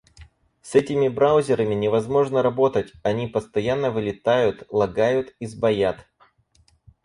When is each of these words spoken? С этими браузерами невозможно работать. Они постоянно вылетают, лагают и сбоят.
С 0.63 0.73
этими 0.73 1.09
браузерами 1.09 1.75
невозможно 1.75 2.41
работать. 2.41 2.91
Они 3.03 3.27
постоянно 3.27 3.91
вылетают, 3.91 4.63
лагают 4.71 5.35
и 5.37 5.45
сбоят. 5.45 6.07